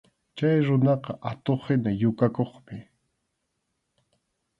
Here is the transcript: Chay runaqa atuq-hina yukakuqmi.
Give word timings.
Chay 0.35 0.57
runaqa 0.67 1.13
atuq-hina 1.29 1.91
yukakuqmi. 2.01 2.77